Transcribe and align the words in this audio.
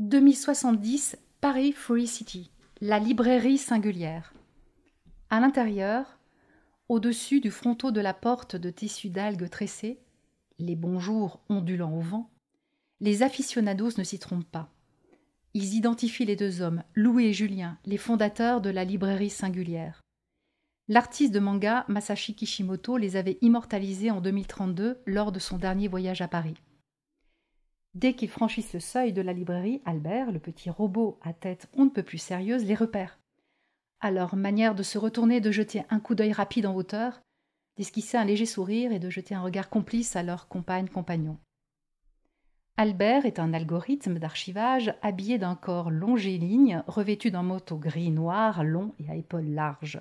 2070 0.00 1.18
Paris 1.42 1.72
Free 1.72 2.06
City, 2.06 2.50
la 2.80 2.98
librairie 2.98 3.58
singulière. 3.58 4.32
À 5.28 5.40
l'intérieur, 5.40 6.18
au-dessus 6.88 7.40
du 7.40 7.50
fronteau 7.50 7.90
de 7.90 8.00
la 8.00 8.14
porte 8.14 8.56
de 8.56 8.70
tissu 8.70 9.10
d'algues 9.10 9.50
tressées, 9.50 9.98
les 10.58 10.74
bonjours 10.74 11.42
ondulant 11.50 11.92
au 11.94 12.00
vent, 12.00 12.30
les 13.00 13.22
aficionados 13.22 13.90
ne 13.98 14.02
s'y 14.02 14.18
trompent 14.18 14.50
pas. 14.50 14.72
Ils 15.52 15.74
identifient 15.74 16.24
les 16.24 16.34
deux 16.34 16.62
hommes, 16.62 16.82
Louis 16.94 17.26
et 17.26 17.34
Julien, 17.34 17.76
les 17.84 17.98
fondateurs 17.98 18.62
de 18.62 18.70
la 18.70 18.84
librairie 18.84 19.28
singulière. 19.28 20.00
L'artiste 20.88 21.34
de 21.34 21.40
manga 21.40 21.84
Masashi 21.88 22.34
Kishimoto 22.34 22.96
les 22.96 23.16
avait 23.16 23.36
immortalisés 23.42 24.10
en 24.10 24.22
2032 24.22 25.02
lors 25.04 25.30
de 25.30 25.38
son 25.38 25.58
dernier 25.58 25.88
voyage 25.88 26.22
à 26.22 26.28
Paris. 26.28 26.56
Dès 27.94 28.14
qu'ils 28.14 28.28
franchissent 28.28 28.72
le 28.72 28.80
seuil 28.80 29.12
de 29.12 29.20
la 29.20 29.32
librairie, 29.32 29.82
Albert, 29.84 30.30
le 30.30 30.38
petit 30.38 30.70
robot 30.70 31.18
à 31.22 31.32
tête 31.32 31.68
on 31.74 31.86
ne 31.86 31.90
peut 31.90 32.04
plus 32.04 32.18
sérieuse, 32.18 32.64
les 32.64 32.76
repère. 32.76 33.18
À 34.00 34.10
leur 34.10 34.36
manière 34.36 34.74
de 34.74 34.82
se 34.82 34.96
retourner, 34.96 35.40
de 35.40 35.50
jeter 35.50 35.82
un 35.90 35.98
coup 35.98 36.14
d'œil 36.14 36.32
rapide 36.32 36.66
en 36.66 36.74
hauteur, 36.74 37.20
d'esquisser 37.76 38.16
un 38.16 38.24
léger 38.24 38.46
sourire 38.46 38.92
et 38.92 39.00
de 39.00 39.10
jeter 39.10 39.34
un 39.34 39.42
regard 39.42 39.68
complice 39.68 40.14
à 40.14 40.22
leur 40.22 40.48
compagne-compagnon. 40.48 41.36
Albert 42.76 43.26
est 43.26 43.38
un 43.38 43.52
algorithme 43.52 44.18
d'archivage 44.18 44.94
habillé 45.02 45.36
d'un 45.36 45.56
corps 45.56 45.90
longiligne, 45.90 46.82
revêtu 46.86 47.30
d'un 47.30 47.42
moto 47.42 47.76
gris 47.76 48.10
noir, 48.10 48.64
long 48.64 48.94
et 48.98 49.10
à 49.10 49.16
épaules 49.16 49.50
larges. 49.50 50.00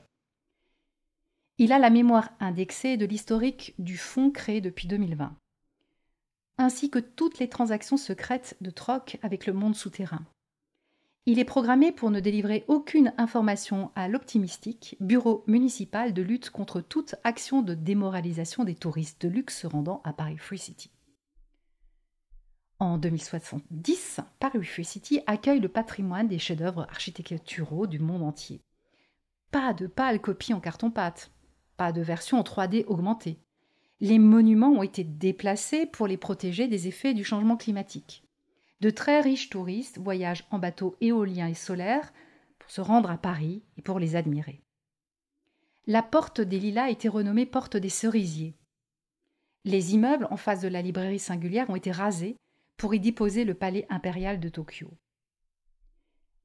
Il 1.57 1.73
a 1.73 1.79
la 1.79 1.89
mémoire 1.89 2.29
indexée 2.39 2.95
de 2.95 3.05
l'historique 3.05 3.73
du 3.79 3.97
fonds 3.97 4.31
créé 4.31 4.61
depuis 4.61 4.87
2020 4.87 5.35
ainsi 6.59 6.91
que 6.91 6.99
toutes 6.99 7.39
les 7.39 7.49
transactions 7.49 7.97
secrètes 7.97 8.55
de 8.61 8.69
troc 8.69 9.17
avec 9.23 9.47
le 9.47 9.53
monde 9.53 9.75
souterrain. 9.75 10.25
Il 11.25 11.39
est 11.39 11.45
programmé 11.45 11.91
pour 11.91 12.11
ne 12.11 12.19
délivrer 12.19 12.65
aucune 12.67 13.13
information 13.17 13.91
à 13.95 14.07
l'Optimistique, 14.07 14.97
bureau 14.99 15.43
municipal 15.47 16.13
de 16.13 16.21
lutte 16.21 16.49
contre 16.49 16.81
toute 16.81 17.15
action 17.23 17.61
de 17.61 17.75
démoralisation 17.75 18.63
des 18.63 18.75
touristes 18.75 19.21
de 19.21 19.29
luxe 19.29 19.59
se 19.59 19.67
rendant 19.67 20.01
à 20.03 20.11
Paris 20.11 20.37
Free 20.37 20.57
City. 20.57 20.91
En 22.79 22.97
2070, 22.97 24.21
Paris 24.39 24.63
Free 24.63 24.85
City 24.85 25.21
accueille 25.27 25.59
le 25.59 25.69
patrimoine 25.69 26.27
des 26.27 26.39
chefs-d'œuvre 26.39 26.87
architecturaux 26.89 27.87
du 27.87 27.99
monde 27.99 28.23
entier. 28.23 28.61
Pas 29.51 29.73
de 29.73 29.87
pâle 29.87 30.21
copie 30.21 30.53
en 30.53 30.59
carton-pâte, 30.59 31.31
pas 31.77 31.91
de 31.91 32.01
version 32.01 32.39
en 32.39 32.43
3D 32.43 32.85
augmentée, 32.87 33.39
les 34.01 34.19
monuments 34.19 34.71
ont 34.71 34.83
été 34.83 35.03
déplacés 35.03 35.85
pour 35.85 36.07
les 36.07 36.17
protéger 36.17 36.67
des 36.67 36.87
effets 36.87 37.13
du 37.13 37.23
changement 37.23 37.57
climatique. 37.57 38.23
De 38.79 38.89
très 38.89 39.19
riches 39.19 39.49
touristes 39.49 39.97
voyagent 39.97 40.47
en 40.51 40.59
bateaux 40.59 40.95
éoliens 41.01 41.49
et 41.49 41.53
solaires 41.53 42.13
pour 42.59 42.71
se 42.71 42.79
rendre 42.79 43.11
à 43.11 43.17
Paris 43.17 43.61
et 43.77 43.81
pour 43.81 43.99
les 43.99 44.15
admirer. 44.15 44.61
La 45.85 46.01
porte 46.01 46.39
des 46.39 46.59
Lilas 46.59 46.85
a 46.85 46.89
été 46.89 47.09
renommée 47.09 47.45
porte 47.45 47.75
des 47.75 47.89
Cerisiers. 47.89 48.55
Les 49.65 49.93
immeubles 49.95 50.27
en 50.31 50.37
face 50.37 50.61
de 50.61 50.69
la 50.69 50.81
librairie 50.81 51.19
singulière 51.19 51.69
ont 51.69 51.75
été 51.75 51.91
rasés 51.91 52.37
pour 52.77 52.93
y 52.93 52.99
déposer 53.01 53.43
le 53.43 53.53
palais 53.53 53.85
impérial 53.89 54.39
de 54.39 54.47
Tokyo. 54.47 54.89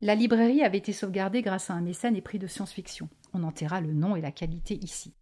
La 0.00 0.16
librairie 0.16 0.62
avait 0.62 0.78
été 0.78 0.92
sauvegardée 0.92 1.41
grâce 1.41 1.70
à 1.70 1.74
un 1.74 1.80
mécène 1.80 2.16
et 2.16 2.20
prix 2.20 2.41
de 2.41 2.48
science-fiction. 2.48 3.08
On 3.33 3.44
enterra 3.44 3.80
le 3.80 3.92
nom 3.92 4.16
et 4.16 4.20
la 4.20 4.33
qualité 4.33 4.74
ici. 4.83 5.14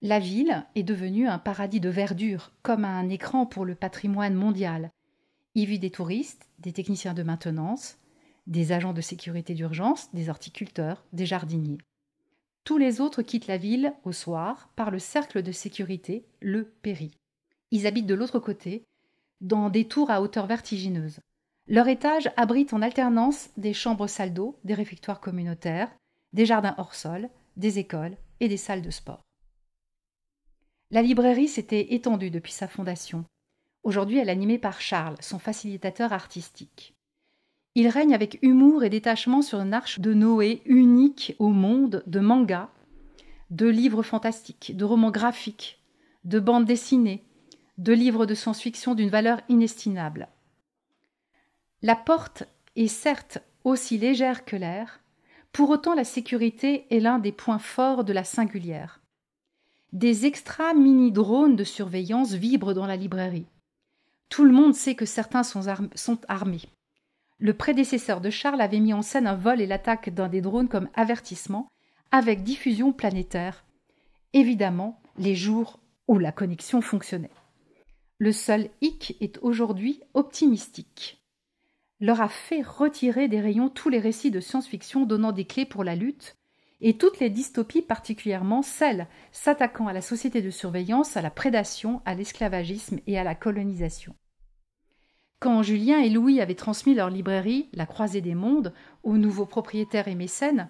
La 0.00 0.20
ville 0.20 0.64
est 0.76 0.84
devenue 0.84 1.26
un 1.26 1.38
paradis 1.38 1.80
de 1.80 1.88
verdure, 1.88 2.52
comme 2.62 2.84
un 2.84 3.08
écran 3.08 3.46
pour 3.46 3.64
le 3.64 3.74
patrimoine 3.74 4.34
mondial. 4.34 4.92
Y 5.56 5.66
vivent 5.66 5.80
des 5.80 5.90
touristes, 5.90 6.46
des 6.60 6.72
techniciens 6.72 7.14
de 7.14 7.24
maintenance, 7.24 7.98
des 8.46 8.70
agents 8.70 8.92
de 8.92 9.00
sécurité 9.00 9.54
d'urgence, 9.54 10.14
des 10.14 10.28
horticulteurs, 10.28 11.04
des 11.12 11.26
jardiniers. 11.26 11.78
Tous 12.62 12.78
les 12.78 13.00
autres 13.00 13.22
quittent 13.22 13.48
la 13.48 13.56
ville 13.56 13.92
au 14.04 14.12
soir 14.12 14.70
par 14.76 14.92
le 14.92 15.00
cercle 15.00 15.42
de 15.42 15.50
sécurité, 15.50 16.24
le 16.40 16.64
péri. 16.64 17.10
Ils 17.72 17.88
habitent 17.88 18.06
de 18.06 18.14
l'autre 18.14 18.38
côté, 18.38 18.84
dans 19.40 19.68
des 19.68 19.88
tours 19.88 20.12
à 20.12 20.22
hauteur 20.22 20.46
vertigineuse. 20.46 21.18
Leur 21.66 21.88
étage 21.88 22.30
abrite 22.36 22.72
en 22.72 22.82
alternance 22.82 23.50
des 23.56 23.74
chambres 23.74 24.06
salles 24.06 24.32
d'eau, 24.32 24.58
des 24.62 24.74
réfectoires 24.74 25.20
communautaires, 25.20 25.90
des 26.32 26.46
jardins 26.46 26.76
hors 26.78 26.94
sol, 26.94 27.28
des 27.56 27.80
écoles 27.80 28.16
et 28.38 28.48
des 28.48 28.56
salles 28.56 28.82
de 28.82 28.90
sport. 28.90 29.27
La 30.90 31.02
librairie 31.02 31.48
s'était 31.48 31.92
étendue 31.92 32.30
depuis 32.30 32.52
sa 32.52 32.66
fondation. 32.66 33.26
Aujourd'hui, 33.82 34.16
elle 34.16 34.30
est 34.30 34.32
animée 34.32 34.58
par 34.58 34.80
Charles, 34.80 35.18
son 35.20 35.38
facilitateur 35.38 36.14
artistique. 36.14 36.94
Il 37.74 37.88
règne 37.88 38.14
avec 38.14 38.38
humour 38.40 38.84
et 38.84 38.88
détachement 38.88 39.42
sur 39.42 39.60
une 39.60 39.74
arche 39.74 40.00
de 40.00 40.14
Noé 40.14 40.62
unique 40.64 41.36
au 41.38 41.50
monde 41.50 42.02
de 42.06 42.20
mangas, 42.20 42.70
de 43.50 43.66
livres 43.68 44.02
fantastiques, 44.02 44.76
de 44.76 44.84
romans 44.86 45.10
graphiques, 45.10 45.78
de 46.24 46.40
bandes 46.40 46.64
dessinées, 46.64 47.22
de 47.76 47.92
livres 47.92 48.24
de 48.24 48.34
science-fiction 48.34 48.94
d'une 48.94 49.10
valeur 49.10 49.42
inestimable. 49.50 50.28
La 51.82 51.96
porte 51.96 52.44
est 52.76 52.88
certes 52.88 53.38
aussi 53.62 53.98
légère 53.98 54.46
que 54.46 54.56
l'air, 54.56 55.00
pour 55.52 55.68
autant 55.68 55.94
la 55.94 56.04
sécurité 56.04 56.86
est 56.90 57.00
l'un 57.00 57.18
des 57.18 57.32
points 57.32 57.58
forts 57.58 58.04
de 58.04 58.14
la 58.14 58.24
singulière. 58.24 59.02
Des 59.92 60.26
extra 60.26 60.74
mini 60.74 61.12
drones 61.12 61.56
de 61.56 61.64
surveillance 61.64 62.34
vibrent 62.34 62.74
dans 62.74 62.86
la 62.86 62.96
librairie. 62.96 63.46
Tout 64.28 64.44
le 64.44 64.52
monde 64.52 64.74
sait 64.74 64.94
que 64.94 65.06
certains 65.06 65.42
sont, 65.42 66.18
armés. 66.28 66.68
Le 67.38 67.54
prédécesseur 67.54 68.20
de 68.20 68.28
Charles 68.28 68.60
avait 68.60 68.80
mis 68.80 68.92
en 68.92 69.00
scène 69.00 69.26
un 69.26 69.34
vol 69.34 69.62
et 69.62 69.66
l'attaque 69.66 70.10
d'un 70.10 70.28
des 70.28 70.42
drones 70.42 70.68
comme 70.68 70.90
avertissement, 70.92 71.68
avec 72.10 72.42
diffusion 72.42 72.92
planétaire. 72.92 73.64
Évidemment, 74.34 75.00
les 75.16 75.34
jours 75.34 75.80
où 76.06 76.18
la 76.18 76.32
connexion 76.32 76.82
fonctionnait. 76.82 77.30
Le 78.18 78.32
seul 78.32 78.68
hic 78.82 79.16
est 79.20 79.38
aujourd'hui 79.40 80.02
optimistique. 80.12 81.22
Leur 82.00 82.20
a 82.20 82.28
fait 82.28 82.60
retirer 82.60 83.26
des 83.28 83.40
rayons 83.40 83.70
tous 83.70 83.88
les 83.88 84.00
récits 84.00 84.30
de 84.30 84.40
science-fiction 84.40 85.06
donnant 85.06 85.32
des 85.32 85.46
clés 85.46 85.66
pour 85.66 85.82
la 85.82 85.96
lutte, 85.96 86.36
et 86.80 86.96
toutes 86.96 87.18
les 87.18 87.30
dystopies, 87.30 87.82
particulièrement 87.82 88.62
celles 88.62 89.08
s'attaquant 89.32 89.88
à 89.88 89.92
la 89.92 90.00
société 90.00 90.42
de 90.42 90.50
surveillance, 90.50 91.16
à 91.16 91.22
la 91.22 91.30
prédation, 91.30 92.02
à 92.04 92.14
l'esclavagisme 92.14 92.98
et 93.06 93.18
à 93.18 93.24
la 93.24 93.34
colonisation. 93.34 94.14
Quand 95.40 95.62
Julien 95.62 96.00
et 96.00 96.10
Louis 96.10 96.40
avaient 96.40 96.54
transmis 96.54 96.94
leur 96.94 97.10
librairie, 97.10 97.68
La 97.72 97.86
Croisée 97.86 98.20
des 98.20 98.34
Mondes, 98.34 98.72
aux 99.04 99.18
nouveaux 99.18 99.46
propriétaires 99.46 100.08
et 100.08 100.16
mécènes, 100.16 100.68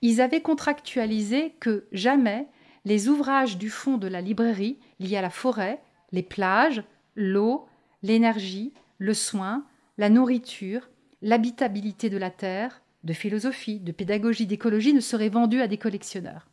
ils 0.00 0.20
avaient 0.20 0.40
contractualisé 0.40 1.54
que 1.60 1.86
jamais 1.92 2.48
les 2.84 3.08
ouvrages 3.08 3.58
du 3.58 3.68
fond 3.68 3.98
de 3.98 4.06
la 4.06 4.20
librairie 4.20 4.78
liés 4.98 5.16
à 5.16 5.22
la 5.22 5.30
forêt, 5.30 5.82
les 6.12 6.22
plages, 6.22 6.82
l'eau, 7.16 7.66
l'énergie, 8.02 8.72
le 8.98 9.12
soin, 9.12 9.66
la 9.98 10.08
nourriture, 10.08 10.88
l'habitabilité 11.20 12.08
de 12.08 12.16
la 12.16 12.30
terre, 12.30 12.80
de 13.08 13.14
philosophie, 13.14 13.80
de 13.80 13.90
pédagogie, 13.90 14.46
d'écologie 14.46 14.92
ne 14.92 15.00
seraient 15.00 15.30
vendus 15.30 15.62
à 15.62 15.66
des 15.66 15.78
collectionneurs. 15.78 16.50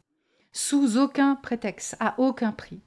Sous 0.53 0.97
aucun 0.97 1.35
prétexte, 1.35 1.97
à 1.99 2.15
aucun 2.17 2.53
prix. 2.53 2.79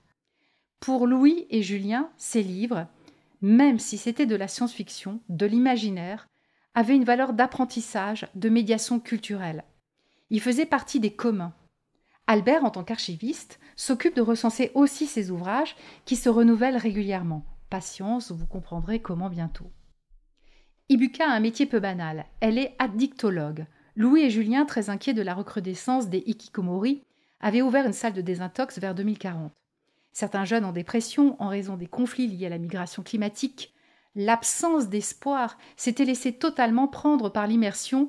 Pour 0.81 1.07
Louis 1.07 1.47
et 1.51 1.63
Julien, 1.63 2.11
ces 2.17 2.43
livres, 2.43 2.87
même 3.43 3.79
si 3.79 3.99
c'était 3.99 4.25
de 4.25 4.37
la 4.37 4.49
science-fiction, 4.49 5.21
de 5.29 5.45
l'imaginaire, 5.45 6.29
avaient 6.75 6.97
une 6.97 7.05
valeur 7.05 7.35
d'apprentissage, 7.35 8.27
de 8.35 8.49
médiation 8.49 9.01
culturelle. 9.01 9.65
Ils 10.31 10.41
faisaient 10.41 10.67
partie 10.67 10.99
des 10.99 11.13
communs. 11.13 11.53
Albert, 12.27 12.65
en 12.65 12.71
tant 12.71 12.85
qu'archiviste, 12.85 13.61
s'occupe 13.77 14.17
de 14.17 14.23
recenser 14.23 14.71
aussi 14.75 15.07
ces 15.07 15.31
ouvrages 15.31 15.77
qui 16.07 16.17
se 16.17 16.31
renouvellent 16.31 16.77
régulièrement. 16.77 17.45
Patience, 17.69 18.31
vous 18.31 18.47
comprendrez 18.47 19.01
comment 19.01 19.29
bientôt. 19.29 19.71
Ibuka 20.91 21.29
a 21.29 21.35
un 21.35 21.41
métier 21.41 21.67
peu 21.67 21.81
banal. 21.81 22.25
Elle 22.41 22.57
est 22.57 22.75
addictologue. 22.79 23.67
Louis 23.95 24.23
et 24.23 24.31
Julien, 24.31 24.65
très 24.65 24.89
inquiets 24.89 25.13
de 25.13 25.21
la 25.21 25.35
recrudescence 25.35 26.09
des 26.09 26.23
hikikomori, 26.25 27.03
avaient 27.41 27.61
ouvert 27.61 27.85
une 27.85 27.93
salle 27.93 28.15
de 28.15 28.23
désintox 28.23 28.79
vers 28.79 28.95
2040. 28.95 29.53
Certains 30.13 30.47
jeunes 30.47 30.65
en 30.65 30.73
dépression 30.73 31.37
en 31.43 31.49
raison 31.49 31.77
des 31.77 31.87
conflits 31.87 32.27
liés 32.27 32.47
à 32.47 32.51
la 32.51 32.59
migration 32.59 33.03
climatique, 33.03 33.75
l'absence 34.15 34.89
d'espoir 34.89 35.59
s'était 35.77 36.07
laissé 36.07 36.33
totalement 36.33 36.89
prendre 36.89 37.29
par 37.29 37.47
l'immersion 37.47 38.09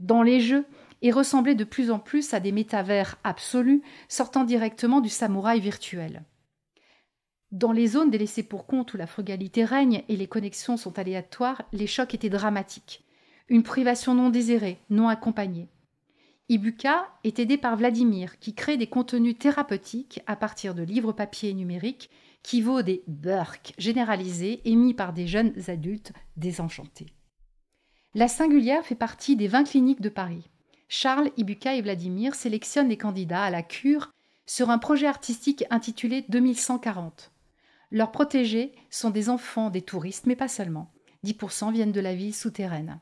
dans 0.00 0.22
les 0.22 0.40
jeux 0.40 0.66
et 1.02 1.12
ressemblait 1.12 1.54
de 1.54 1.64
plus 1.64 1.92
en 1.92 2.00
plus 2.00 2.34
à 2.34 2.40
des 2.40 2.50
métavers 2.50 3.16
absolus 3.22 3.82
sortant 4.08 4.42
directement 4.42 5.00
du 5.00 5.08
samouraï 5.08 5.60
virtuel. 5.60 6.24
Dans 7.52 7.72
les 7.72 7.86
zones 7.86 8.10
délaissées 8.10 8.42
pour 8.42 8.66
compte 8.66 8.92
où 8.92 8.96
la 8.96 9.06
frugalité 9.06 9.64
règne 9.64 10.02
et 10.08 10.16
les 10.16 10.26
connexions 10.26 10.76
sont 10.76 10.98
aléatoires, 10.98 11.62
les 11.72 11.86
chocs 11.86 12.14
étaient 12.14 12.28
dramatiques. 12.28 13.04
Une 13.48 13.62
privation 13.62 14.14
non 14.14 14.30
désirée, 14.30 14.78
non 14.90 15.08
accompagnée. 15.08 15.68
Ibuka 16.48 17.08
est 17.24 17.38
aidé 17.38 17.56
par 17.56 17.76
Vladimir, 17.76 18.38
qui 18.38 18.54
crée 18.54 18.76
des 18.76 18.86
contenus 18.88 19.38
thérapeutiques 19.38 20.20
à 20.26 20.36
partir 20.36 20.74
de 20.74 20.82
livres 20.82 21.12
papier 21.12 21.50
et 21.50 21.54
numériques 21.54 22.10
qui 22.42 22.62
vaut 22.62 22.82
des 22.82 23.02
burks 23.08 23.74
généralisés 23.78 24.60
émis 24.64 24.94
par 24.94 25.12
des 25.12 25.26
jeunes 25.26 25.52
adultes 25.68 26.12
désenchantés. 26.36 27.12
La 28.14 28.28
Singulière 28.28 28.84
fait 28.84 28.94
partie 28.94 29.36
des 29.36 29.48
20 29.48 29.64
cliniques 29.64 30.00
de 30.00 30.08
Paris. 30.08 30.48
Charles, 30.88 31.30
Ibuka 31.36 31.74
et 31.74 31.82
Vladimir 31.82 32.34
sélectionnent 32.34 32.88
les 32.88 32.96
candidats 32.96 33.42
à 33.42 33.50
la 33.50 33.62
cure 33.62 34.10
sur 34.46 34.70
un 34.70 34.78
projet 34.78 35.06
artistique 35.06 35.64
intitulé 35.70 36.24
2140. 36.28 37.32
Leurs 37.90 38.12
protégés 38.12 38.72
sont 38.90 39.10
des 39.10 39.28
enfants 39.28 39.70
des 39.70 39.82
touristes, 39.82 40.26
mais 40.26 40.36
pas 40.36 40.48
seulement. 40.48 40.92
10% 41.24 41.72
viennent 41.72 41.92
de 41.92 42.00
la 42.00 42.14
ville 42.14 42.34
souterraine. 42.34 43.00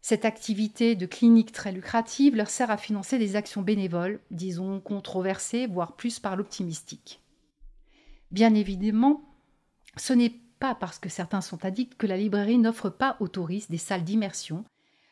Cette 0.00 0.24
activité 0.24 0.94
de 0.94 1.06
clinique 1.06 1.52
très 1.52 1.72
lucrative 1.72 2.36
leur 2.36 2.48
sert 2.48 2.70
à 2.70 2.76
financer 2.76 3.18
des 3.18 3.36
actions 3.36 3.62
bénévoles, 3.62 4.20
disons 4.30 4.80
controversées, 4.80 5.66
voire 5.66 5.96
plus 5.96 6.18
par 6.18 6.36
l'optimistique. 6.36 7.20
Bien 8.30 8.54
évidemment, 8.54 9.22
ce 9.96 10.12
n'est 10.12 10.34
pas 10.60 10.74
parce 10.74 10.98
que 10.98 11.08
certains 11.08 11.40
sont 11.40 11.64
addicts 11.64 11.96
que 11.96 12.06
la 12.06 12.16
librairie 12.16 12.58
n'offre 12.58 12.90
pas 12.90 13.16
aux 13.20 13.28
touristes 13.28 13.70
des 13.70 13.78
salles 13.78 14.04
d'immersion 14.04 14.64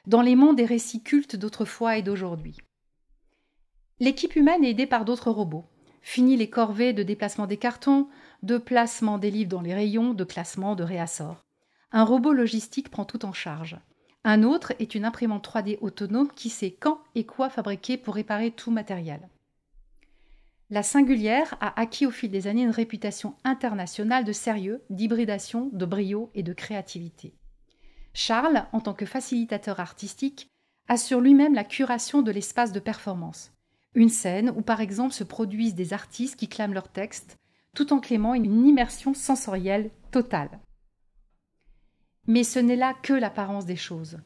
dans 0.07 0.23
les 0.23 0.37
mondes 0.37 0.57
des 0.57 0.65
récits 0.65 1.03
cultes 1.03 1.37
d'autrefois 1.37 1.97
et 1.97 2.03
d'aujourd'hui. 2.03 2.57
L'équipe 3.99 4.37
humaine 4.37 4.65
est 4.65 4.71
aidée 4.71 4.87
par 4.87 5.05
d'autres 5.05 5.31
robots. 5.31 5.65
Fini 6.03 6.37
les 6.37 6.49
corvées 6.49 6.93
de 6.93 7.03
déplacement 7.03 7.47
des 7.47 7.57
cartons, 7.57 8.09
de 8.43 8.59
placement 8.59 9.19
des 9.19 9.31
livres 9.31 9.51
dans 9.51 9.61
les 9.61 9.75
rayons, 9.75 10.15
de 10.15 10.25
classement, 10.25 10.75
de 10.75 10.85
réassort. 10.85 11.45
Un 11.93 12.05
robot 12.05 12.33
logistique 12.33 12.91
prend 12.91 13.05
tout 13.05 13.25
en 13.25 13.33
charge. 13.33 13.79
Un 14.25 14.43
autre 14.43 14.73
est 14.79 14.95
une 14.95 15.05
imprimante 15.05 15.47
3D 15.47 15.79
autonome 15.81 16.31
qui 16.35 16.51
sait 16.51 16.73
quand 16.73 17.01
et 17.15 17.25
quoi 17.25 17.49
fabriquer 17.49 17.97
pour 17.97 18.15
réparer 18.15 18.51
tout 18.51 18.71
matériel. 18.71 19.29
La 20.69 20.83
singulière 20.83 21.57
a 21.61 21.81
acquis 21.81 22.07
au 22.07 22.11
fil 22.11 22.31
des 22.31 22.49
années 22.49 22.65
une 22.65 22.71
réputation 22.71 23.37
internationale 23.45 24.25
de 24.25 24.33
sérieux, 24.33 24.83
d'hybridation, 24.91 25.71
de 25.73 25.87
brio 25.87 26.31
et 26.35 26.43
de 26.43 26.53
créativité. 26.53 27.35
Charles, 28.15 28.65
en 28.73 28.81
tant 28.81 28.95
que 28.95 29.07
facilitateur 29.07 29.79
artistique, 29.79 30.49
assure 30.89 31.21
lui-même 31.21 31.55
la 31.55 31.65
curation 31.65 32.23
de 32.23 32.33
l'espace 32.33 32.73
de 32.73 32.81
performance. 32.81 33.53
Une 33.95 34.09
scène 34.09 34.51
où 34.57 34.63
par 34.63 34.81
exemple 34.81 35.15
se 35.15 35.23
produisent 35.23 35.77
des 35.77 35.93
artistes 35.93 36.37
qui 36.37 36.49
clament 36.49 36.75
leur 36.75 36.89
texte, 36.89 37.37
tout 37.77 37.93
en 37.93 38.01
clément 38.01 38.35
une 38.35 38.67
immersion 38.67 39.15
sensorielle 39.15 39.91
totale. 40.11 40.59
Mais 42.27 42.43
ce 42.43 42.59
n'est 42.59 42.75
là 42.75 42.95
que 43.03 43.13
l'apparence 43.13 43.67
des 43.67 43.77
choses. 43.77 44.19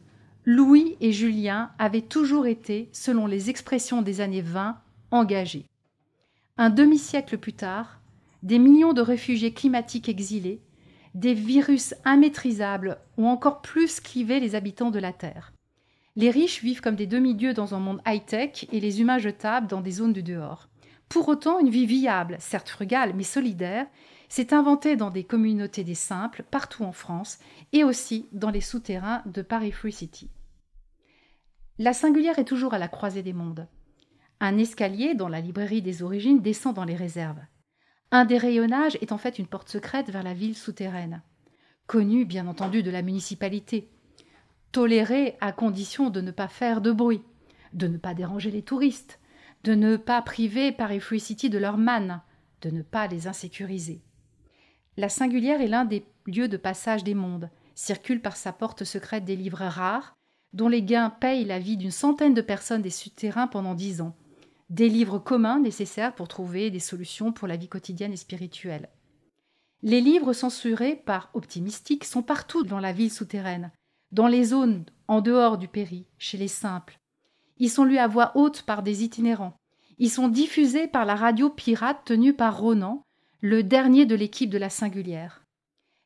Louis 0.44 0.96
et 1.00 1.12
Julien 1.12 1.72
avaient 1.78 2.00
toujours 2.00 2.46
été, 2.46 2.88
selon 2.92 3.26
les 3.26 3.50
expressions 3.50 4.00
des 4.00 4.22
années 4.22 4.40
20, 4.40 4.78
engagés. 5.10 5.66
Un 6.56 6.70
demi-siècle 6.70 7.36
plus 7.38 7.52
tard, 7.52 8.00
des 8.42 8.58
millions 8.58 8.92
de 8.92 9.02
réfugiés 9.02 9.52
climatiques 9.52 10.08
exilés, 10.08 10.62
des 11.14 11.34
virus 11.34 11.94
immaîtrisables 12.06 12.98
ont 13.18 13.26
encore 13.26 13.62
plus 13.62 13.98
clivé 13.98 14.38
les 14.38 14.54
habitants 14.54 14.92
de 14.92 15.00
la 15.00 15.12
Terre. 15.12 15.52
Les 16.14 16.30
riches 16.30 16.62
vivent 16.62 16.80
comme 16.80 16.96
des 16.96 17.08
demi-dieux 17.08 17.52
dans 17.52 17.74
un 17.74 17.80
monde 17.80 18.00
high-tech 18.06 18.66
et 18.70 18.78
les 18.78 19.00
humains 19.00 19.18
jetables 19.18 19.66
dans 19.66 19.80
des 19.80 19.90
zones 19.90 20.12
du 20.12 20.22
dehors. 20.22 20.69
Pour 21.10 21.28
autant, 21.28 21.58
une 21.58 21.70
vie 21.70 21.86
viable, 21.86 22.36
certes 22.38 22.68
frugale, 22.68 23.14
mais 23.16 23.24
solidaire, 23.24 23.86
s'est 24.28 24.54
inventée 24.54 24.94
dans 24.94 25.10
des 25.10 25.24
communautés 25.24 25.82
des 25.82 25.96
simples, 25.96 26.44
partout 26.48 26.84
en 26.84 26.92
France, 26.92 27.40
et 27.72 27.82
aussi 27.82 28.28
dans 28.30 28.50
les 28.50 28.60
souterrains 28.60 29.22
de 29.26 29.42
Paris 29.42 29.72
Free 29.72 29.92
City. 29.92 30.30
La 31.78 31.94
singulière 31.94 32.38
est 32.38 32.44
toujours 32.44 32.74
à 32.74 32.78
la 32.78 32.86
croisée 32.86 33.24
des 33.24 33.32
mondes. 33.32 33.66
Un 34.38 34.56
escalier 34.56 35.14
dans 35.14 35.28
la 35.28 35.40
librairie 35.40 35.82
des 35.82 36.04
origines 36.04 36.42
descend 36.42 36.76
dans 36.76 36.84
les 36.84 36.94
réserves. 36.94 37.40
Un 38.12 38.24
des 38.24 38.38
rayonnages 38.38 38.96
est 39.00 39.10
en 39.10 39.18
fait 39.18 39.40
une 39.40 39.48
porte 39.48 39.68
secrète 39.68 40.10
vers 40.10 40.22
la 40.22 40.32
ville 40.32 40.56
souterraine, 40.56 41.22
connue 41.88 42.24
bien 42.24 42.46
entendu 42.46 42.84
de 42.84 42.90
la 42.90 43.02
municipalité, 43.02 43.90
tolérée 44.70 45.36
à 45.40 45.50
condition 45.50 46.08
de 46.08 46.20
ne 46.20 46.30
pas 46.30 46.48
faire 46.48 46.80
de 46.80 46.92
bruit, 46.92 47.22
de 47.72 47.88
ne 47.88 47.98
pas 47.98 48.14
déranger 48.14 48.52
les 48.52 48.62
touristes, 48.62 49.18
de 49.64 49.74
ne 49.74 49.96
pas 49.96 50.22
priver 50.22 50.72
Paris 50.72 51.00
Free 51.00 51.20
City 51.20 51.50
de 51.50 51.58
leur 51.58 51.76
manne, 51.76 52.22
de 52.62 52.70
ne 52.70 52.82
pas 52.82 53.06
les 53.06 53.26
insécuriser. 53.26 54.02
La 54.96 55.08
singulière 55.08 55.60
est 55.60 55.66
l'un 55.66 55.84
des 55.84 56.04
lieux 56.26 56.48
de 56.48 56.56
passage 56.56 57.04
des 57.04 57.14
mondes, 57.14 57.50
circule 57.74 58.20
par 58.20 58.36
sa 58.36 58.52
porte 58.52 58.84
secrète 58.84 59.24
des 59.24 59.36
livres 59.36 59.64
rares, 59.64 60.14
dont 60.52 60.68
les 60.68 60.82
gains 60.82 61.10
payent 61.10 61.44
la 61.44 61.58
vie 61.58 61.76
d'une 61.76 61.90
centaine 61.90 62.34
de 62.34 62.42
personnes 62.42 62.82
des 62.82 62.90
souterrains 62.90 63.46
pendant 63.46 63.74
dix 63.74 64.00
ans, 64.00 64.16
des 64.68 64.88
livres 64.88 65.18
communs 65.18 65.58
nécessaires 65.58 66.14
pour 66.14 66.28
trouver 66.28 66.70
des 66.70 66.80
solutions 66.80 67.32
pour 67.32 67.48
la 67.48 67.56
vie 67.56 67.68
quotidienne 67.68 68.12
et 68.12 68.16
spirituelle. 68.16 68.88
Les 69.82 70.00
livres 70.00 70.32
censurés 70.32 70.96
par 70.96 71.30
Optimistique 71.34 72.04
sont 72.04 72.22
partout 72.22 72.64
dans 72.64 72.80
la 72.80 72.92
ville 72.92 73.10
souterraine, 73.10 73.72
dans 74.12 74.26
les 74.26 74.44
zones 74.44 74.84
en 75.08 75.20
dehors 75.20 75.58
du 75.58 75.68
péri, 75.68 76.06
chez 76.18 76.36
les 76.36 76.48
simples. 76.48 76.99
Ils 77.60 77.70
sont 77.70 77.84
lus 77.84 77.98
à 77.98 78.08
voix 78.08 78.32
haute 78.34 78.62
par 78.62 78.82
des 78.82 79.04
itinérants. 79.04 79.54
Ils 79.98 80.10
sont 80.10 80.28
diffusés 80.28 80.88
par 80.88 81.04
la 81.04 81.14
radio 81.14 81.50
pirate 81.50 82.00
tenue 82.06 82.32
par 82.32 82.58
Ronan, 82.58 83.02
le 83.42 83.62
dernier 83.62 84.06
de 84.06 84.14
l'équipe 84.14 84.48
de 84.48 84.56
la 84.56 84.70
singulière. 84.70 85.44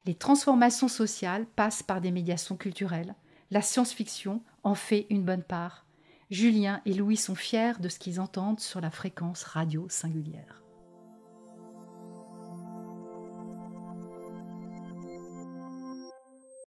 Les 0.05 0.17
transformations 0.17 0.89
sociales 0.89 1.47
passent 1.47 1.85
par 1.85 2.01
des 2.01 2.11
médiations 2.11 2.57
culturelles. 2.57 3.15
La 3.53 3.63
science-fiction 3.63 4.43
en 4.65 4.75
fait 4.75 5.07
une 5.11 5.23
bonne 5.23 5.45
part. 5.45 5.87
Julien 6.29 6.83
et 6.87 6.95
Louis 6.95 7.17
sont 7.17 7.37
fiers 7.37 7.79
de 7.79 7.89
ce 7.89 8.01
qu'ils 8.01 8.21
entendent 8.21 8.61
sur 8.61 8.81
la 8.81 8.91
fréquence 8.91 9.45
radio 9.45 9.87
singulière. 9.89 10.64